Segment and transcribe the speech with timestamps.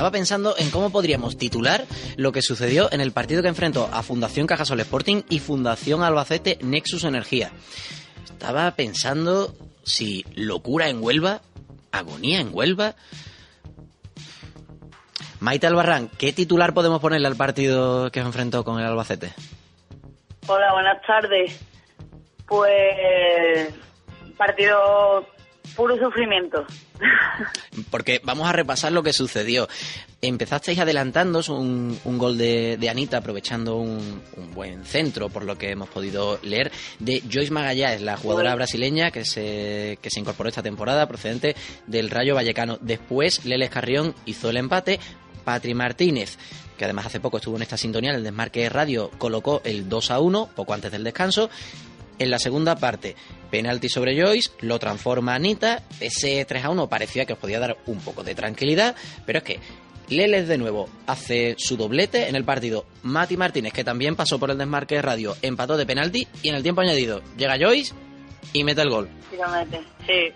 [0.00, 1.86] Estaba pensando en cómo podríamos titular
[2.16, 6.58] lo que sucedió en el partido que enfrentó a Fundación Cajasol Sporting y Fundación Albacete
[6.62, 7.52] Nexus Energía.
[8.24, 9.54] Estaba pensando
[9.84, 11.42] si locura en Huelva,
[11.92, 12.96] agonía en Huelva.
[15.40, 19.32] Maite Albarrán, ¿qué titular podemos ponerle al partido que se enfrentó con el Albacete?
[20.46, 21.58] Hola, buenas tardes.
[22.46, 23.72] Pues
[24.36, 25.26] partido
[25.76, 26.66] puro sufrimiento.
[27.90, 29.68] Porque vamos a repasar lo que sucedió.
[30.20, 35.56] Empezasteis adelantándos un, un gol de, de, Anita, aprovechando un, un, buen centro, por lo
[35.56, 40.50] que hemos podido leer, de Joyce Magallanes, la jugadora brasileña que se, que se incorporó
[40.50, 42.76] esta temporada, procedente del Rayo Vallecano.
[42.82, 45.00] Después, Leles Carrión hizo el empate.
[45.40, 46.36] Patri Martínez,
[46.76, 49.88] que además hace poco estuvo en esta sintonía en el desmarque de radio, colocó el
[49.88, 51.50] 2 a 1, poco antes del descanso.
[52.18, 53.16] En la segunda parte,
[53.50, 55.82] penalti sobre Joyce, lo transforma Anita.
[56.00, 59.44] Ese 3 a 1 parecía que os podía dar un poco de tranquilidad, pero es
[59.44, 59.60] que
[60.10, 62.84] Leles de nuevo hace su doblete en el partido.
[63.04, 66.56] Mati Martínez, que también pasó por el desmarque de radio, empató de penalti y en
[66.56, 67.94] el tiempo añadido llega Joyce
[68.52, 69.08] y mete el gol.
[70.06, 70.32] Sí.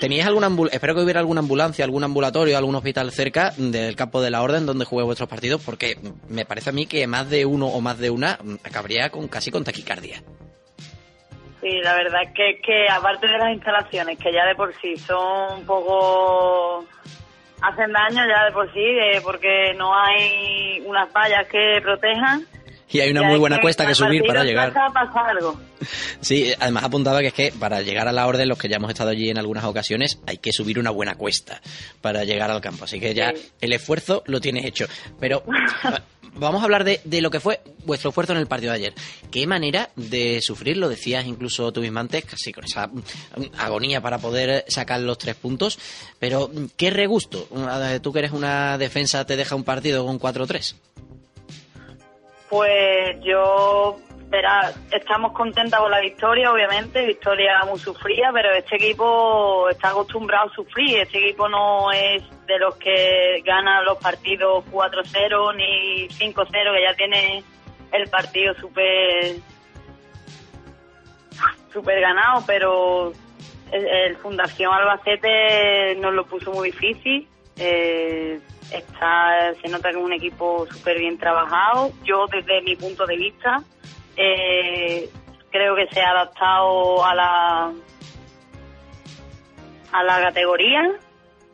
[0.00, 4.30] ¿Teníais alguna espero que hubiera alguna ambulancia, algún ambulatorio, algún hospital cerca del campo de
[4.30, 5.62] la orden donde jugué vuestros partidos?
[5.64, 5.96] Porque
[6.28, 9.50] me parece a mí que más de uno o más de una acabaría con casi
[9.50, 10.22] con taquicardia.
[11.60, 14.96] Sí, la verdad es que, que aparte de las instalaciones, que ya de por sí
[14.96, 16.86] son un poco
[17.62, 22.46] hacen daño ya de por sí, eh, porque no hay unas vallas que protejan.
[22.92, 24.72] Y hay una muy buena cuesta que subir para llegar.
[24.72, 25.58] Pasa algo.
[26.20, 28.90] Sí, además apuntaba que es que para llegar a la orden, los que ya hemos
[28.90, 31.60] estado allí en algunas ocasiones, hay que subir una buena cuesta
[32.00, 32.84] para llegar al campo.
[32.84, 33.50] Así que ya sí.
[33.60, 34.86] el esfuerzo lo tienes hecho.
[35.20, 35.44] Pero
[36.34, 38.94] vamos a hablar de, de, lo que fue vuestro esfuerzo en el partido de ayer.
[39.30, 40.76] ¿Qué manera de sufrir?
[40.76, 42.90] Lo decías incluso tú mismo antes, casi con esa
[43.58, 45.78] agonía para poder sacar los tres puntos.
[46.18, 47.48] Pero, ¿qué regusto?
[48.02, 50.74] Tú que eres una defensa, te deja un partido con 4-3.
[52.50, 53.96] Pues yo,
[54.26, 60.50] verá, estamos contentas con la victoria, obviamente, victoria muy sufrida, pero este equipo está acostumbrado
[60.50, 66.50] a sufrir, este equipo no es de los que ganan los partidos 4-0 ni 5-0,
[66.50, 67.44] que ya tiene
[67.92, 69.36] el partido súper
[71.72, 73.12] super ganado, pero
[73.70, 77.28] el, el, Fundación Albacete nos lo puso muy difícil.
[77.56, 78.40] Eh,
[78.72, 81.92] está se nota que es un equipo súper bien trabajado.
[82.04, 83.62] Yo, desde mi punto de vista,
[84.16, 85.08] eh,
[85.50, 87.72] creo que se ha adaptado a la
[89.92, 90.82] a la categoría.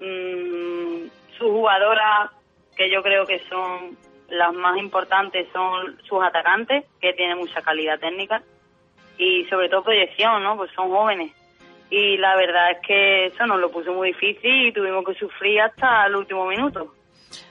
[0.00, 2.30] Mm, sus jugadoras,
[2.76, 3.96] que yo creo que son
[4.28, 8.42] las más importantes, son sus atacantes, que tienen mucha calidad técnica
[9.18, 10.56] y sobre todo proyección, ¿no?
[10.56, 11.32] Pues son jóvenes.
[11.88, 15.60] Y la verdad es que eso nos lo puso muy difícil y tuvimos que sufrir
[15.60, 16.95] hasta el último minuto.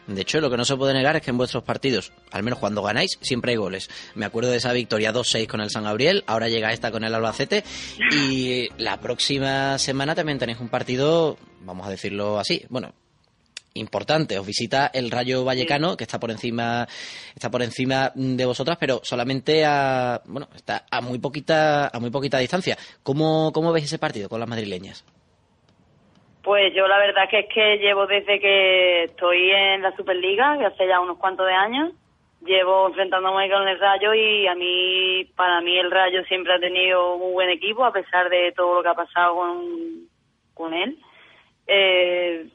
[0.07, 2.59] De hecho, lo que no se puede negar es que en vuestros partidos, al menos
[2.59, 3.89] cuando ganáis, siempre hay goles.
[4.13, 7.13] Me acuerdo de esa victoria 2-6 con el San Gabriel, ahora llega esta con el
[7.13, 7.63] Albacete
[8.11, 12.93] y la próxima semana también tenéis un partido, vamos a decirlo así, bueno,
[13.75, 14.39] importante.
[14.39, 16.87] Os visita el Rayo Vallecano, que está por encima,
[17.35, 22.09] está por encima de vosotras, pero solamente a, bueno, está a muy poquita, a muy
[22.09, 22.77] poquita distancia.
[23.03, 25.03] ¿Cómo, cómo veis ese partido con las madrileñas?
[26.45, 30.65] Pues yo la verdad que es que llevo desde que estoy en la Superliga, que
[30.65, 31.91] hace ya unos cuantos de años,
[32.45, 37.15] llevo enfrentándome con el Rayo y a mí, para mí el Rayo siempre ha tenido
[37.15, 40.07] un buen equipo a pesar de todo lo que ha pasado con,
[40.53, 40.99] con él.
[41.65, 42.47] Eh,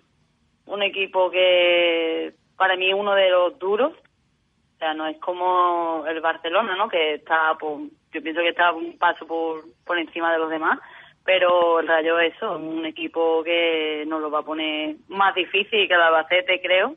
[0.66, 6.04] un equipo que para mí es uno de los duros, o sea, no es como
[6.06, 6.88] el Barcelona, ¿no?
[6.88, 7.80] Que está, por,
[8.12, 10.78] yo pienso que está un paso por, por encima de los demás
[11.25, 15.94] pero el Rayo eso, un equipo que nos lo va a poner más difícil que
[15.94, 16.97] el Albacete, creo,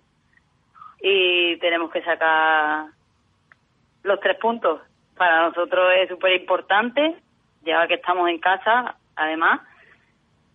[1.01, 2.85] y tenemos que sacar
[4.03, 4.81] los tres puntos.
[5.17, 7.15] Para nosotros es súper importante,
[7.63, 9.61] ya que estamos en casa, además,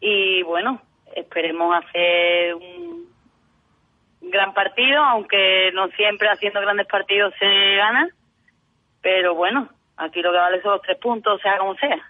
[0.00, 0.80] y bueno,
[1.14, 3.08] esperemos hacer un
[4.20, 8.08] gran partido, aunque no siempre haciendo grandes partidos se gana,
[9.00, 12.00] pero bueno, aquí lo que vale son los tres puntos, sea como sea.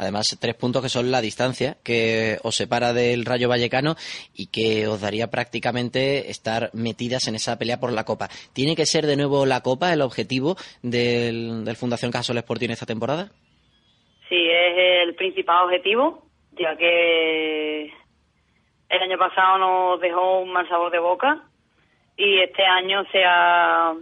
[0.00, 3.96] Además, tres puntos que son la distancia que os separa del Rayo Vallecano
[4.34, 8.28] y que os daría prácticamente estar metidas en esa pelea por la Copa.
[8.54, 12.86] ¿Tiene que ser de nuevo la Copa el objetivo del, del Fundación Casol Sporting esta
[12.86, 13.28] temporada?
[14.30, 17.92] Sí, es el principal objetivo, ya que
[18.88, 21.42] el año pasado nos dejó un mal sabor de boca
[22.16, 23.92] y este año se ha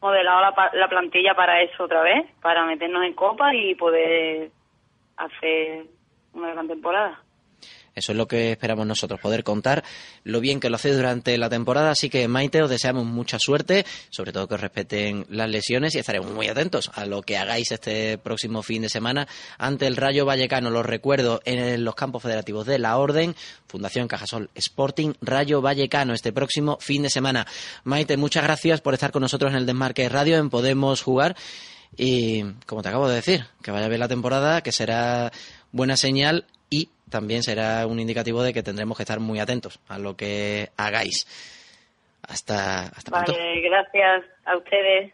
[0.00, 4.50] modelado la, la plantilla para eso otra vez, para meternos en copa y poder
[5.16, 5.86] hacer
[6.32, 7.24] una gran temporada.
[7.94, 9.84] Eso es lo que esperamos nosotros, poder contar
[10.24, 11.92] lo bien que lo hacéis durante la temporada.
[11.92, 15.98] Así que, Maite, os deseamos mucha suerte, sobre todo que os respeten las lesiones y
[15.98, 19.28] estaremos muy atentos a lo que hagáis este próximo fin de semana
[19.58, 20.70] ante el Rayo Vallecano.
[20.70, 23.36] Lo recuerdo en los campos federativos de la Orden,
[23.68, 27.46] Fundación Cajasol Sporting, Rayo Vallecano, este próximo fin de semana.
[27.84, 31.36] Maite, muchas gracias por estar con nosotros en el Desmarque Radio, en Podemos Jugar.
[31.96, 35.30] Y, como te acabo de decir, que vaya bien la temporada, que será
[35.72, 39.98] buena señal y también será un indicativo de que tendremos que estar muy atentos a
[39.98, 41.26] lo que hagáis.
[42.22, 45.12] Hasta, hasta vale, gracias a ustedes.